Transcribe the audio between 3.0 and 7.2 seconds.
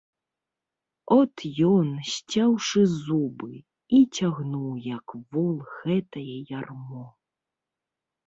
зубы, і цягнуў, як вол, гэтае ярмо.